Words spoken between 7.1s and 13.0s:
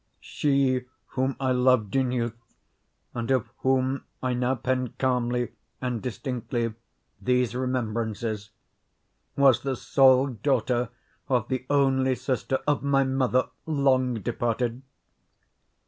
these remembrances, was the sole daughter of the only sister of